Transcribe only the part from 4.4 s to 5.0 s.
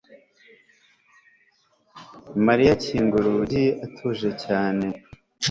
cyane